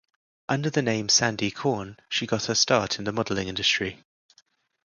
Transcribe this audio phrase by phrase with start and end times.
[0.49, 4.03] Under the name Sandi Korn, she got her start in the modeling industry.